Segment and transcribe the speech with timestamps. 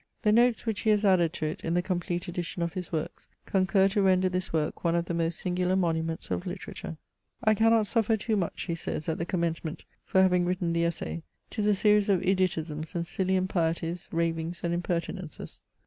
[0.23, 3.27] The notes which he has added to it in the complete edition of his works,
[3.45, 6.97] concur to render this work one of the most singular monuments of literature."
[7.43, 7.75] I cannot CHATEAUBRIAND.
[7.75, 11.21] 1 5 suffer too much/' he says at the commencement," for haying written the Essai;
[11.51, 15.61] 'tis a series of idiotisms and silly impieties, ravings and impertinences.